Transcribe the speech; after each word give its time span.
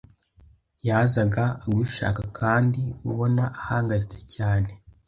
yazaga 0.87 1.43
agushaka 1.65 2.21
kandi 2.39 2.81
ubona 3.09 3.43
ahangayitse 3.59 4.19
cyane. 4.35 4.69